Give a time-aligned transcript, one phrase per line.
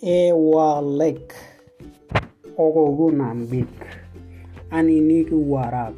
[0.00, 1.28] Ewa lek
[2.56, 3.68] okokonan bik
[4.72, 5.92] anini kiwarak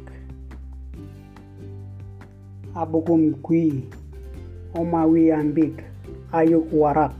[2.75, 3.87] abokom kwi
[4.75, 5.79] omawian bik
[6.35, 7.15] ayuk warak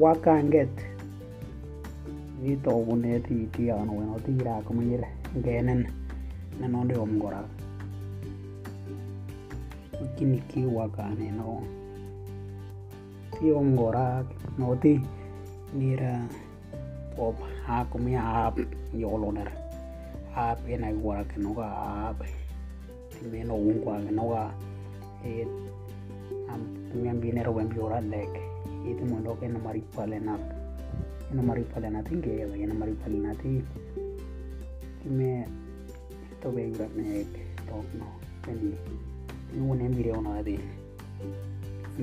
[0.00, 0.72] wakanget.
[2.40, 5.04] Ni togunet itian wenotirak manyil
[5.36, 5.84] ngenin
[6.60, 7.44] nenondiom korak
[10.00, 11.60] lakini kiwakanet neo
[13.36, 14.24] tiom korak
[14.56, 15.19] noti
[15.70, 16.26] Mira,
[17.14, 18.58] pop, aku mi aap,
[18.90, 19.46] yoloner.
[20.34, 22.26] Aap ena gua ke noga aap.
[23.14, 24.50] Timeno gua ke noga.
[25.22, 25.46] Et
[26.50, 28.34] am mian binero ben biora lek.
[28.82, 30.34] Itu mondo ke nomari palena.
[31.30, 33.62] Nomari palena tinge ya, nomari palena ti.
[35.06, 35.46] Time
[36.42, 37.22] to be gura me
[37.70, 38.10] tok no.
[38.42, 38.74] Tani.
[39.54, 40.58] Ni wonen video na di.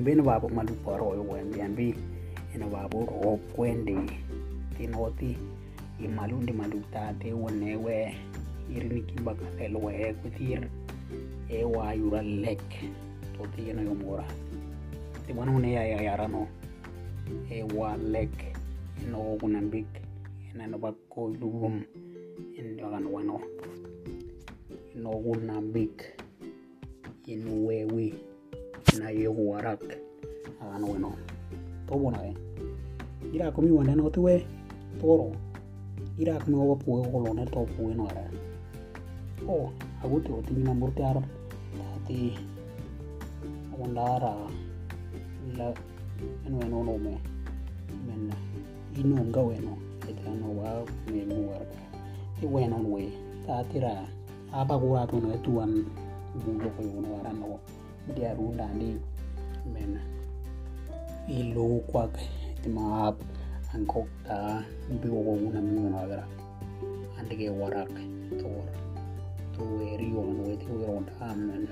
[0.00, 1.92] Ben babo malu paro yo wen bien bi.
[2.54, 3.96] ena babur okwendi
[4.76, 5.36] tinoti
[6.04, 8.14] imalundi maluktate wonewe
[8.74, 10.68] irinikin bakatel wae kutir
[11.48, 12.68] ewa yura lek
[13.36, 14.24] toti ena yomora
[15.26, 16.46] tiwana une ya yarano
[17.50, 18.36] ewa lek
[19.02, 19.90] eno kunambik
[20.54, 21.82] ena no bakko lugum
[22.58, 23.40] eno kan wano.
[24.94, 26.02] Eno kunambik
[27.26, 28.14] eno wewe
[28.98, 29.84] na yewarak
[30.60, 31.12] akan wano.
[31.88, 34.46] Tobonage bona e ira komi wanda no tuwe,
[35.00, 35.32] toro.
[36.18, 38.24] Ira komi wa puwe kolo ne to puwe no ara.
[39.48, 39.70] O
[40.04, 41.22] aguti o tingi namurti ar
[41.78, 42.38] tati
[43.78, 44.34] wandara
[45.56, 45.72] la
[46.46, 47.14] eno eno no me
[48.06, 48.32] men,
[48.96, 49.78] ino nga weno
[50.08, 51.62] ita no wa, me muar
[52.40, 53.12] ti weno we
[53.46, 54.06] tatira
[54.52, 55.84] aba kura to no tuan
[56.44, 57.58] bulo ko yono ara no.
[58.14, 58.96] Dia runda ni
[59.72, 60.00] men
[61.28, 62.16] ilu kwak
[62.64, 63.20] ti maap
[63.76, 66.24] angkok ta bi wo una mi no ara
[67.20, 67.92] andige warak
[68.40, 68.64] tor
[69.52, 69.62] to
[69.92, 71.68] eri yo no ti wo ronda men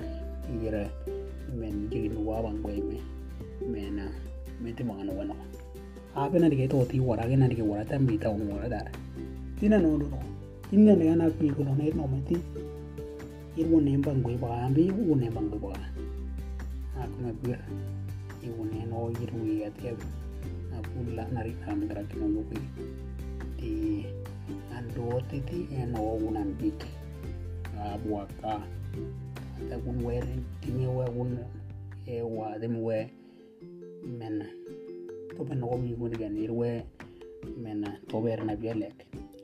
[0.61, 0.85] ire
[1.57, 3.01] men jigi no wa bang me
[3.65, 4.13] mena
[4.61, 5.35] mete mangano wano.
[6.17, 8.69] Ape na dige to ti wara ge na dige wara ta mi ta on wara
[8.69, 8.89] dar.
[9.57, 10.07] Tina no do
[10.69, 12.37] tina ne ana pi ko no ne no meti.
[13.57, 15.73] Ir wo ne bang gwe ba ambi wo ne bang gwe ba
[17.01, 17.57] a ko me bir
[18.47, 19.11] i wo ne no
[19.43, 19.71] wi ya
[20.71, 22.59] na pulla na ri na mi ki no lupi
[23.59, 24.07] ti
[24.71, 26.87] ando ti ti e no wo nan bik
[27.79, 28.63] a buaka.
[29.69, 30.23] Ta kun were
[30.61, 31.39] ti me wa kun
[32.07, 33.11] e wa de me we
[34.19, 34.47] men
[35.37, 36.85] to ben no mi woni gan irwe
[37.59, 38.95] men to ber na bia lek.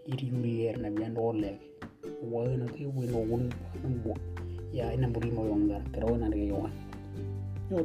[0.07, 1.59] Iri yuri na bia ndo lek.
[2.23, 3.51] Wa no ti wi no won
[4.05, 4.15] bo
[4.73, 6.71] ya ina buri mo yonga pero na de yo
[7.71, 7.83] yo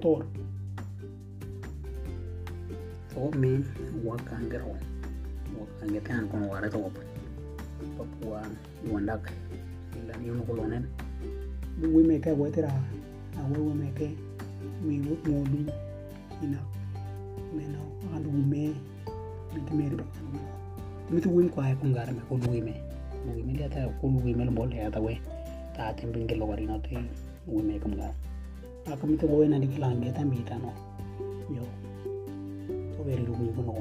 [3.17, 3.66] Omin
[4.05, 4.78] wakangero
[5.57, 7.01] wakangetan kono wara to opo
[7.97, 8.45] papua
[8.94, 9.33] wandak
[9.97, 10.85] ilan yun kolonen
[11.81, 12.69] we meke wetera
[13.39, 14.13] awe we meke
[14.85, 15.66] mingu modu
[16.44, 16.59] ina
[17.57, 17.81] meno
[18.16, 18.75] andu me
[19.53, 19.97] bitmeri
[21.09, 22.73] mitu wim kwa ko ngara me ko luime
[23.25, 25.17] luime dia ta ko luime lo bol ya ta we
[25.73, 26.94] ta tembinge lo wari no te
[27.47, 28.13] we me kam ngara
[28.94, 30.69] akamite wo ina dikilange ta mita no
[31.50, 31.66] yo
[33.09, 33.72] เป็นลูมีพโน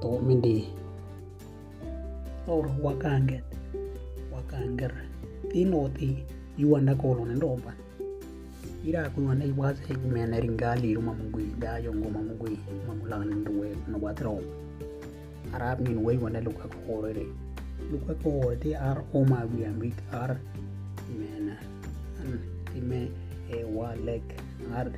[0.00, 0.58] โตมันดี
[2.44, 3.44] โตรวากังเกต
[4.32, 4.96] วากังเกร
[5.50, 6.08] ตีโนตี
[6.60, 7.76] ยูอันดาโกโลนันโรบัน
[8.82, 12.54] อีราคุณวันนี้ว่าจะเมนริงกาลีรุมามุกุยดายงกุมามุกุย
[12.86, 14.42] มามุลังนินดูเอนวัตรอม
[15.52, 17.20] อาราบนินเววันนี้ลูกะโคเรเร
[17.90, 20.40] ลูกะโคเรที่อาร์โอมาวิอัมบิกอาร์
[21.16, 21.50] เมน
[22.16, 22.30] อัน
[22.68, 22.92] ที่เม
[23.46, 24.22] เอวาเล็ก
[24.70, 24.94] อาร์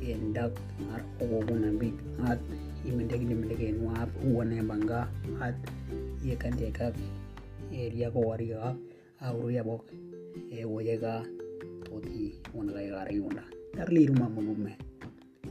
[0.00, 0.52] เอ็นดัก
[0.88, 2.46] อาร์โอบุนัมบิกอาร์
[2.88, 5.08] nimendegi no ap wana banga
[5.44, 5.54] at
[6.24, 6.88] ye kan de ka
[7.68, 8.72] area ko wariga
[9.20, 9.84] auru ya bok
[10.48, 11.20] e woyega
[11.84, 13.44] toti wona ga gara yunda
[13.76, 14.72] dar liru mamma mumme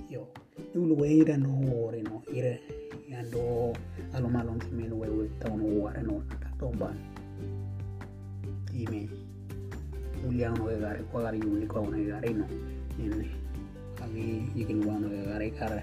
[0.09, 0.25] yo
[0.73, 1.53] dulu we ira no
[1.85, 2.57] ore no ire
[3.05, 3.73] yando
[4.17, 6.97] alo malon ti meno we we tawno ware no ta tomban
[8.73, 9.05] ime
[10.25, 12.49] uliang no ga gara ko gara yuli ko na gara no
[12.97, 13.29] nene
[14.01, 15.81] agi yikin wa no ga gara kara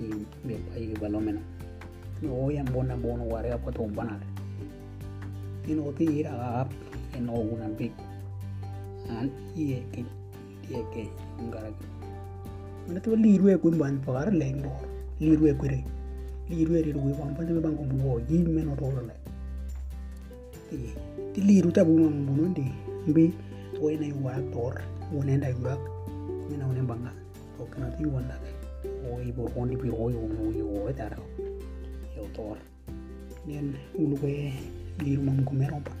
[0.00, 0.06] i
[0.46, 1.40] be pa yi balomeno
[2.22, 4.26] no ya bona bono ware apa tomban ale
[5.64, 6.68] tino ti ira ap
[7.16, 7.92] eno una big
[9.08, 10.00] an iye ke
[10.68, 11.04] iye ke
[11.48, 11.84] ngara ke
[12.86, 14.72] mana tu liru e kun ban par leng do
[15.20, 15.80] liru e kure
[16.48, 19.16] liru e ru ban pan te bang ko bo yi me no do le
[20.68, 20.78] ti
[21.32, 22.66] ti liru ta bu mam bu ndi
[23.08, 23.24] mbi
[23.74, 24.18] to ina yu
[24.52, 24.74] tor
[25.12, 25.82] wona nda yu rak
[26.48, 27.12] me na wona banga
[27.56, 31.22] to kana ti wona ke oo iborwon iboiwoiwoidaro
[32.16, 32.56] eutor
[33.46, 34.52] then ulwe
[35.04, 35.92] girmam kumerompa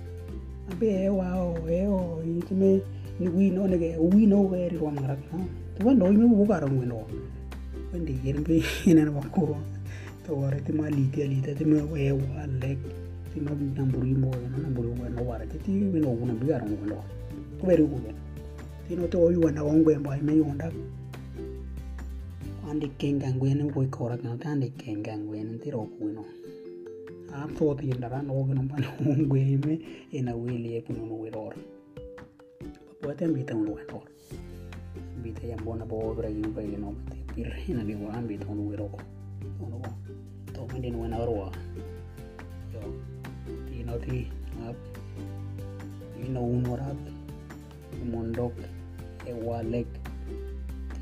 [0.70, 2.80] abe ewao eo itime
[3.20, 5.44] niwino nige wino werirwa mangarak no
[5.76, 7.06] tubando ime bukaro ngwendo
[7.92, 9.56] wende yermbe inana bakuro
[10.26, 12.78] tawara tima liti alita tima ewa lek
[13.34, 17.04] tima namburi mo namburi wendo wara titi wino una bigaro ngwendo
[17.60, 18.14] kuberi kuben
[18.88, 20.74] tino to yuwa na ongwe mba ime yondak
[22.70, 26.24] andi kengang wenen koi korak na ta andi kengang wenen ti rok wino
[27.32, 27.48] am
[30.12, 31.54] ena weli e kuno no weror
[32.86, 33.24] papuate
[42.72, 42.82] yo.
[43.76, 44.18] Ti
[44.66, 44.76] ap
[46.26, 46.40] ino
[48.10, 48.54] mondok
[49.26, 49.32] e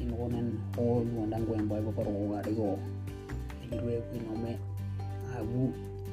[0.05, 2.69] inokonon kolwondangweng boibo korkokariko
[3.73, 4.53] irwek inome
[5.37, 5.61] aku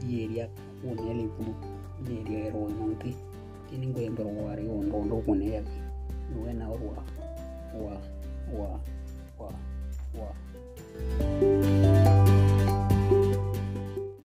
[0.07, 0.45] iyeria
[0.79, 1.53] kuonele ipuno
[2.07, 3.11] iyeria erwo inonti
[3.67, 5.77] tini ngwembe rwarigo ndondo kuneyavi
[6.31, 6.97] nuwena rwa
[7.75, 7.95] rwa
[8.51, 8.69] rwa
[9.37, 9.49] rwa,
[10.15, 10.29] rwa.